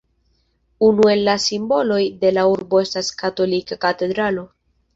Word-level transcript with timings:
Unu 0.87 1.05
el 1.11 1.21
la 1.27 1.35
simboloj 1.43 2.01
de 2.25 2.33
la 2.39 2.47
urbo 2.55 2.81
estas 2.89 3.13
la 3.15 3.21
katolika 3.23 3.81
katedralo. 3.87 4.51